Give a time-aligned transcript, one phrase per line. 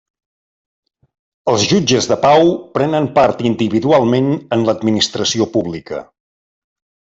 [1.53, 6.05] Els jutges de pau prenen part individualment en l'administració pública.